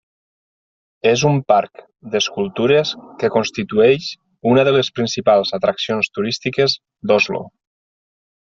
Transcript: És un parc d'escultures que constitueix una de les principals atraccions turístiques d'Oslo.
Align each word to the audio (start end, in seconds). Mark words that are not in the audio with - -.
És 1.09 1.23
un 1.31 1.35
parc 1.51 1.83
d'escultures 2.15 2.93
que 3.23 3.29
constitueix 3.37 4.09
una 4.53 4.65
de 4.69 4.75
les 4.79 4.91
principals 5.01 5.55
atraccions 5.61 6.11
turístiques 6.19 6.79
d'Oslo. 7.13 7.47